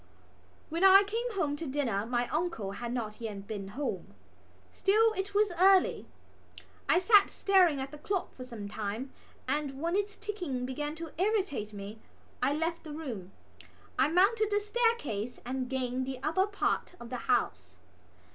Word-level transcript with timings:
When 0.69 0.83
I 0.83 1.03
came 1.03 1.33
home 1.33 1.55
to 1.57 1.67
dinner 1.67 2.07
my 2.07 2.27
uncle 2.29 2.71
had 2.71 2.91
not 2.91 3.21
yet 3.21 3.45
been 3.45 3.67
home. 3.67 4.15
Still 4.71 5.13
it 5.13 5.35
was 5.35 5.51
early. 5.59 6.07
I 6.89 6.97
sat 6.97 7.29
staring 7.29 7.79
at 7.79 7.91
the 7.91 7.99
clock 7.99 8.33
for 8.33 8.43
some 8.43 8.67
time 8.67 9.13
and, 9.47 9.79
when 9.79 9.95
its 9.95 10.15
ticking 10.15 10.65
began 10.65 10.95
to 10.95 11.11
irritate 11.21 11.71
me, 11.71 11.99
I 12.41 12.51
left 12.51 12.83
the 12.83 12.93
room. 12.93 13.31
I 13.99 14.07
mounted 14.07 14.49
the 14.49 14.59
staircase 14.59 15.39
and 15.45 15.69
gained 15.69 16.07
the 16.07 16.17
upper 16.23 16.47
part 16.47 16.95
of 16.99 17.11
the 17.11 17.17
house. 17.29 17.77